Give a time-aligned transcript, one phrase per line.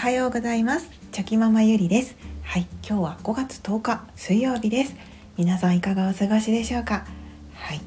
[0.00, 0.88] はようございます。
[1.12, 2.16] チョキママゆりです。
[2.42, 4.96] はい今日は5月10日水曜日です。
[5.36, 7.04] 皆さんいかがお過ごしでしょうか？
[7.52, 7.82] はい。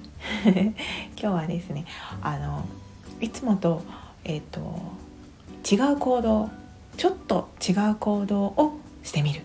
[0.45, 0.75] 今
[1.17, 1.85] 日はですね
[2.21, 2.67] あの
[3.19, 3.81] いつもと
[4.25, 4.93] えっ、ー、と
[5.67, 6.51] 違う行動
[6.97, 9.41] ちょっと違う行動をしてみる。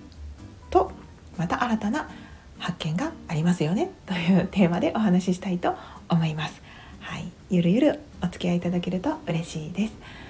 [0.68, 0.92] と
[1.38, 2.10] また新たな
[2.58, 3.88] 発見がありますよね。
[4.04, 5.74] というテーマでお話ししたいと
[6.10, 6.60] 思います。
[7.00, 7.32] はい。
[7.48, 10.27] ゆるゆるお付き合いいただけると嬉しいです。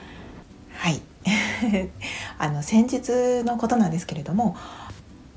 [2.38, 4.56] あの先日のことなんですけれども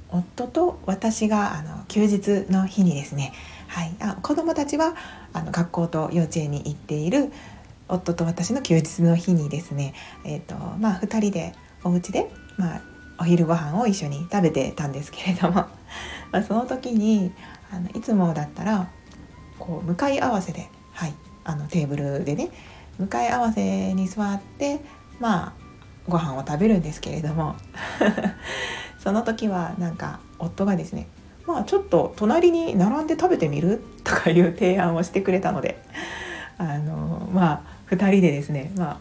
[0.10, 3.34] 夫と私があの休日の日にですね、
[3.68, 4.96] はい、あ子どもたちは
[5.34, 7.32] あの学校と幼稚園に行っている
[7.88, 9.94] 夫と私の休日の日にですね、
[10.26, 11.54] えーとまあ、2人で
[11.84, 12.82] お家で、まあ、
[13.20, 15.66] お昼ご飯を一緒に食べてたんですけれども
[16.32, 17.34] まあその時に
[17.72, 18.90] あのいつもだったら
[19.60, 21.14] こう向かい合わせで、はい、
[21.44, 22.50] あのテーブルでね
[22.98, 24.82] 向かい合わせに座って
[25.20, 25.61] まあ
[26.12, 27.56] ご飯を食べるんですけれども
[29.00, 31.08] その時はなんか夫がですね
[31.48, 35.82] まあちょっと隣に並んで食べてみるとかいう提案をしてくれたので
[36.60, 38.98] あのまあ2人でですね、まあ、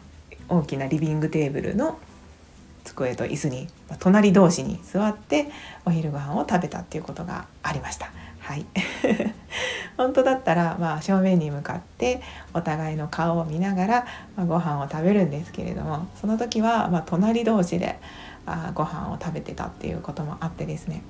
[0.48, 1.98] 大きなリビングテーブルの
[2.84, 5.50] 机と椅子に隣同士に座って
[5.84, 8.11] お昼ご飯を食べたっていうことがありました。
[8.41, 8.64] はい
[10.01, 12.23] 本当だったら、まあ、正面に向かって
[12.55, 17.98] お互いの顔を見ながら、まあ、ご飯を食べるんですけれどもその時は、まあ、隣同士で
[18.47, 21.03] あご飯を食べてたっていうこともあってですね、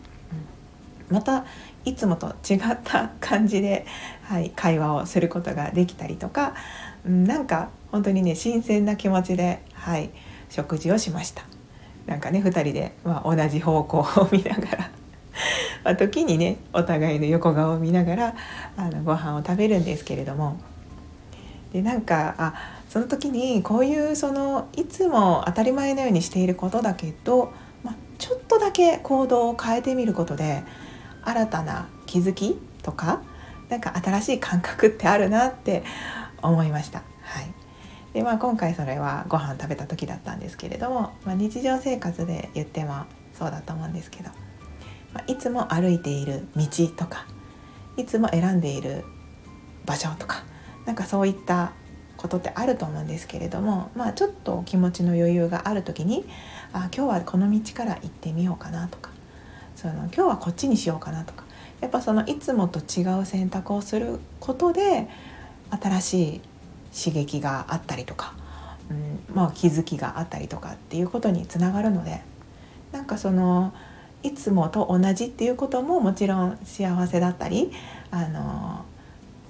[1.08, 1.44] うん、また
[1.84, 3.86] いつもと違った感じで、
[4.24, 6.56] はい、会話をすることができたりとか、
[7.06, 10.11] うん、なんか本当にね新鮮な気持ちで、はい、
[10.48, 11.44] 食事をしました。
[12.06, 14.91] なんかね2人で、まあ、同じ方向を見ながら
[15.84, 18.34] まあ、時にねお互いの横顔を見ながら
[18.77, 20.61] あのご飯を食べるんですけれども。
[21.73, 22.55] でなんかあ
[22.89, 27.53] その時にこういうそのいつも当たり前のようにしていることだけど、
[27.84, 30.64] まあ、ちょっとだけ行動を変えてみることで
[31.23, 33.23] 新たな気づきとか
[33.69, 35.85] なんか新しい感覚ってあるなって
[36.42, 37.05] 思いました。
[37.23, 37.55] はい。
[38.13, 44.30] でまあ、今回それはご飯食べた時だったんですけれども、まあ、日常生活で言ってもそうだと思うんですけど。
[45.26, 46.66] いつも歩いている道
[46.96, 47.26] とか
[47.96, 49.04] いつも選んでいる
[49.84, 50.44] 場所とか
[50.86, 51.72] なんかそういった
[52.16, 56.24] ことってあると思うんですけれども、まあ、ちょっと気持ちの余裕がある時に
[56.72, 59.10] あ今日はこの道から行ってみようかなとか
[59.74, 61.44] その今日はこっちにしようかなとか
[61.80, 65.08] やっぱそのいつもと違う選択をすることで
[65.70, 66.40] 新しい
[67.04, 68.34] 刺激があったりとか、
[68.90, 72.20] うんまあ、気づきがあったりとかっていうことにつながるので
[72.92, 73.72] なんかその
[74.23, 77.73] いつもと同じっていうことももちろん幸せだったり
[78.11, 78.85] あの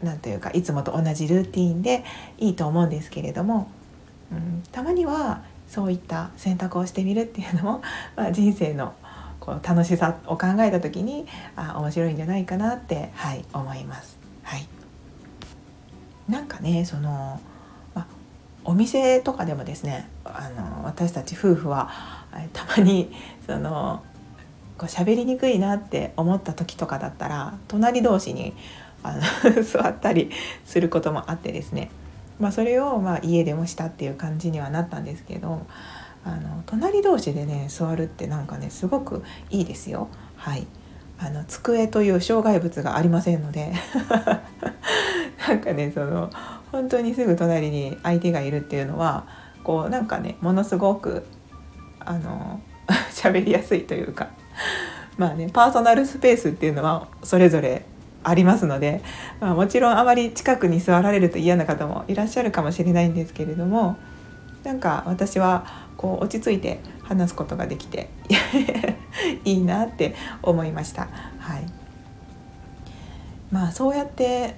[0.03, 2.05] なんというかいつもと同じルーティンで
[2.39, 3.71] いいと思うんですけれども、
[4.33, 7.83] うん、たまにはそういった選択をしてみるっていうのも、
[8.17, 8.95] まあ、人生の
[9.39, 14.19] こう楽しさを考えた時にあ面白いんじゃないかなって、はい、思います。
[14.43, 14.67] はい、
[16.29, 17.41] なんかねその、
[18.63, 21.91] お店とかでもですねあの私たち夫婦は
[22.53, 23.11] たまに
[23.47, 24.03] その
[24.81, 28.55] こう喋りにくいなって思った時とかだったら隣同士に
[29.03, 29.21] あの
[29.63, 30.31] 座ったり
[30.65, 31.91] することもあってですね、
[32.39, 35.67] まあ、それをまあ家でもしたっていう感じにはなったんですけど
[36.25, 40.09] あの隣同士でね座るってなんかねすごくいいですよ。
[40.37, 40.67] はい
[41.19, 43.75] あの机という障害物がありませんので
[45.47, 46.31] なんかねその
[46.73, 49.27] 本当にすぐ隣に相手がいるっていうのは
[49.63, 51.27] こうなんかねものすごく
[51.99, 52.63] あの
[53.13, 54.29] 喋りやすいというか
[55.17, 57.85] まあねパーソナルスペースっていうのはそれぞれ
[58.23, 59.03] ありますので、
[59.41, 63.97] まあ、もちろんあまり近くに座られると嫌な方もいらっしゃるかもしれないんですけれども
[64.63, 65.65] なんか私は
[65.97, 68.11] こう落ち着いて話すことができて
[69.45, 71.09] いいなって思いました。
[71.39, 71.67] はい、
[73.51, 74.55] まあそうやって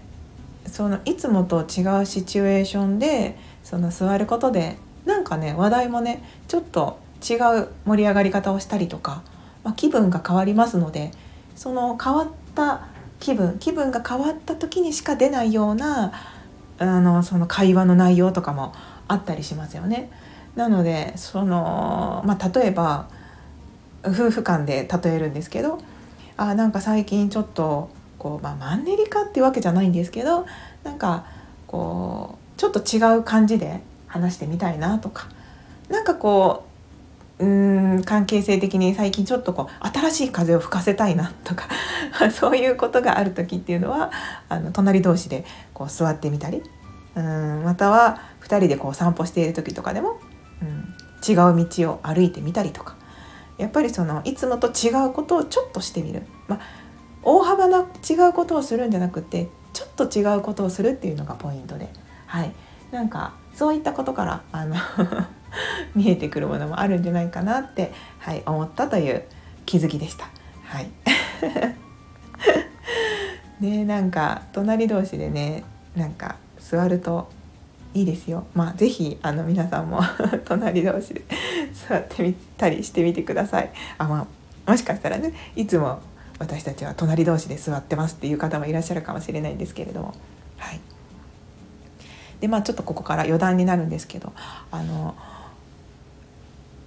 [0.66, 4.76] そのいつもと違うシチュエーションでその座ることで
[5.06, 6.98] なんかね話題もねちょっと
[7.28, 9.22] 違う盛り上がり方をしたりとか
[9.64, 11.12] まあ、気分が変わりますので
[11.54, 12.88] その変わった
[13.20, 16.12] 気分気分が変わった時にしか出ないような
[16.78, 18.72] あのその会話の内容とかも
[19.06, 20.10] あったりしますよね。
[20.56, 23.08] なのでその、まあ、例えば
[24.04, 25.80] 夫婦間で例えるんですけど
[26.36, 27.88] あなんか最近ちょっと
[28.18, 30.46] こう、まあ、マンネリ化ってわけじゃないんですけど
[30.82, 31.24] なんか
[31.66, 35.28] こうちょっと違う感じで話してみたいなとか
[35.88, 36.71] なんかこう
[37.42, 41.68] うん関係性的に最近ちょっとこう新しい風を吹かせたいなとか
[42.30, 44.12] そういうことがある時っていうのは
[44.48, 45.44] あの隣同士で
[45.74, 46.62] こう座ってみたり
[47.16, 50.20] うんまたは2人でこう散歩している時とかでも、
[50.62, 50.94] うん、
[51.28, 52.94] 違う道を歩いてみたりとか。
[53.58, 56.60] やっぱりそのいつもと違うことをちょっとしてみる、まあ、
[57.22, 61.88] 大幅な違うことをするんじゃなくてちょっと違うことをするっていうのがポイントで、
[62.26, 62.52] はい、
[62.90, 64.74] なんかそういったことからあの
[65.94, 69.24] 見えてくるものもあるんじゃないかなって、はい、思ったという
[69.66, 70.28] 気づきでした。
[70.64, 70.88] はい
[73.60, 75.64] で なんか隣同士でね
[75.94, 77.28] なんか座ると
[77.94, 78.46] いいですよ。
[78.54, 80.00] まあ是非あの皆さんも
[80.46, 81.22] 隣同士で
[81.74, 83.70] 座ってみたりしてみてください。
[83.98, 84.26] あま
[84.66, 86.00] あもしかしたらねいつも
[86.38, 90.14] 私たちは隣同士で座ってますっていう方もいらっしゃるかもしれないんですけれども。
[90.56, 90.80] はい、
[92.40, 94.32] でまあちょっとここから余談になるんですけど
[94.70, 95.14] あの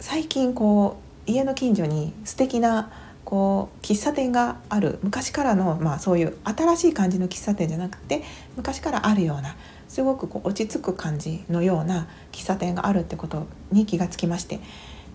[0.07, 0.97] 最近こ
[1.27, 2.91] う家の近所に素敵な
[3.23, 8.21] こう喫茶店がある昔からの、まあ、そういう新しい感じの喫茶店じゃなくて
[8.55, 9.55] 昔からあるような
[9.87, 14.59] すごくこう落ち着く感じのような喫茶店があるってことに気がつきまして。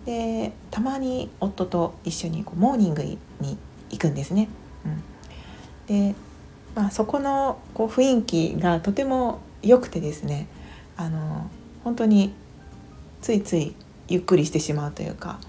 [0.06, 3.18] でたまに夫と一緒にこうモーニングに
[3.90, 4.48] 行くんですね。
[5.88, 6.16] うん、で、
[6.74, 10.48] まあ、そこのこう雰囲気がとても良くてですね。
[10.96, 11.48] あの
[11.84, 12.32] 本当に
[13.22, 13.76] ついつい
[14.10, 15.40] ゆっくりしてしまうというか。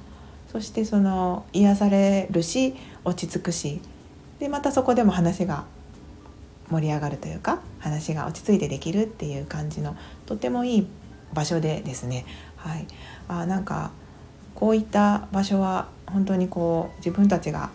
[0.51, 3.81] そしてその癒されるし落ち着くし。
[4.39, 5.65] でまたそこでも話が
[6.71, 10.87] 盛り上がるというか話が落ち着いてできるっていう感じのとてもいい
[11.33, 12.25] 場所でですね、
[12.55, 12.87] はい、
[13.27, 13.91] あなんか
[14.55, 17.69] こういった場所は本当にこう自分たちが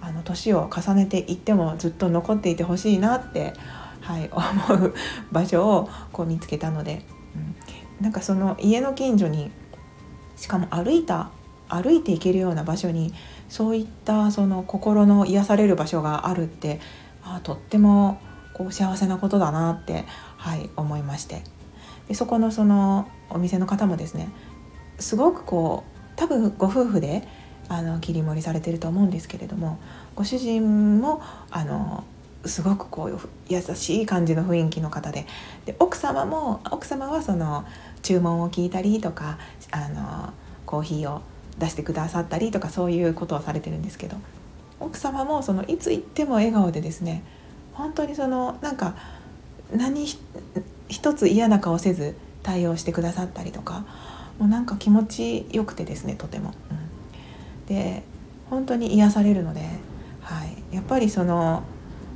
[0.00, 3.54] あの年を重ねていってもずっと残っていてほしいなって、
[4.00, 4.28] はい、
[4.68, 4.94] 思う
[5.32, 7.04] 場所をこう見つけたので、
[7.98, 9.50] うん、なんかその家の近所に
[10.40, 11.30] しかも歩いた
[11.68, 13.12] 歩いていけるような場所に
[13.50, 16.80] そういったその心の癒される場所があるって
[17.22, 18.18] あとっても
[18.54, 20.04] こう幸せなことだなって、
[20.38, 21.42] はい、思いまして。
[22.08, 24.30] でそこのそのお店の方もですね
[24.98, 27.28] すごくこう多分ご夫婦で
[27.68, 29.78] あの切り盛りされてると思うんですけれども
[30.16, 32.02] ご主人もあの
[32.44, 35.26] すごくこう優しい感じの雰囲気の方で。
[35.66, 37.64] で奥様も奥様はその
[38.02, 39.38] 注文を聞いたりとか
[39.70, 40.32] あの
[40.66, 41.22] コーヒーを
[41.58, 44.16] 出してくださったりとかそういうことをされてるんですけど。
[44.80, 47.22] 奥様もそのいつ行っても笑顔でですね
[47.74, 48.96] 本当にそのなんか
[49.76, 50.06] 何
[50.88, 53.84] 一つ嫌な顔せず対応してくださったりとか
[54.38, 56.54] もうなんか気持ちよくてですねとても。
[56.70, 58.02] うん、で
[58.48, 59.60] 本当に癒されるので、
[60.22, 61.62] はい、やっぱりその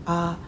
[0.06, 0.39] あ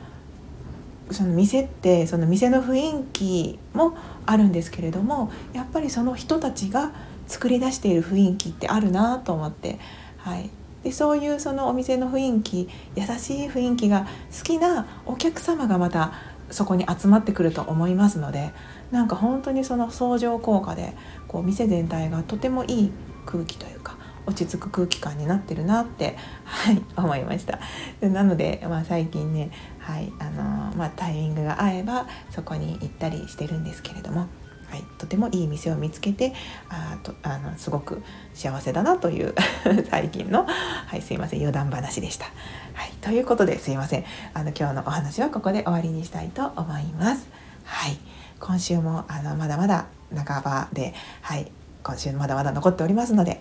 [1.11, 6.93] その店ってその店の雰囲気もあるんですけれどもやっぱりその人たちが
[7.27, 9.79] 作り出している雰囲気ってあるなと思って、
[10.19, 10.51] はい、
[10.83, 14.07] でそういうそのお店の雰囲気優しい雰囲気が
[14.37, 16.13] 好きなお客様がまた
[16.51, 18.53] そこに集まってくると思いますので
[18.91, 20.93] なんか本当にその相乗効果で
[21.27, 22.93] こう店全体がとてもいい
[23.25, 23.96] 空気というか
[24.27, 27.61] 落ち着く空気感になってるなって、はい、思いました
[28.01, 34.27] なので、まあ、最近ね、はいあのまあ、タイミングが合えばそこに行ったりしてるんですけれども。
[34.69, 36.35] はい、とてもいい店を見つけて
[36.69, 38.03] あとあのすごく
[38.35, 39.33] 幸せだなという
[39.89, 42.27] 最近の、はい、すいません余談話でした。
[42.75, 47.29] はい、ということですいませんあの今日のお話はここで終わりにしたいと思います。
[47.65, 47.99] はい、
[48.41, 51.51] 今週もあのまだまだ半ばで、はい、
[51.83, 53.41] 今週まだまだ残っておりますので